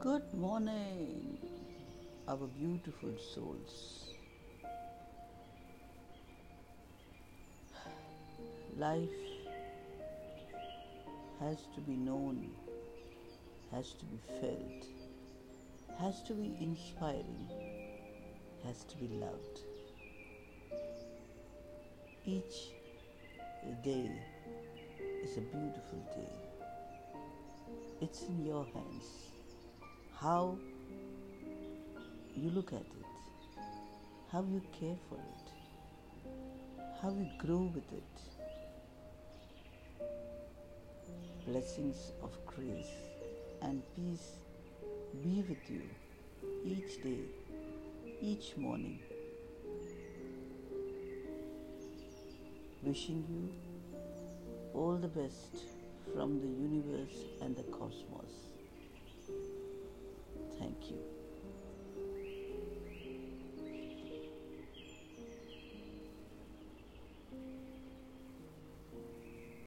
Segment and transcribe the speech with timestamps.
[0.00, 1.36] Good morning,
[2.26, 4.14] our beautiful souls.
[8.78, 9.20] Life
[11.38, 12.48] has to be known,
[13.72, 14.86] has to be felt,
[15.98, 17.50] has to be inspiring,
[18.64, 19.60] has to be loved.
[22.24, 22.70] Each
[23.84, 24.10] day
[25.22, 26.32] is a beautiful day.
[28.00, 29.30] It's in your hands
[30.20, 30.54] how
[32.36, 33.06] you look at it,
[34.30, 35.52] how you care for it,
[37.00, 38.02] how you grow with it.
[41.46, 42.92] Blessings of grace
[43.62, 44.32] and peace
[45.22, 45.82] be with you
[46.66, 47.24] each day,
[48.20, 49.00] each morning.
[52.82, 53.48] Wishing you
[54.74, 55.64] all the best
[56.14, 58.59] from the universe and the cosmos.